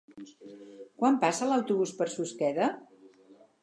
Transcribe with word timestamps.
Quan 1.03 1.21
passa 1.25 1.51
l'autobús 1.51 1.95
per 2.01 2.11
Susqueda? 2.17 2.75